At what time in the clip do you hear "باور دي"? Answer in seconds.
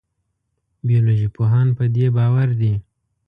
2.17-2.73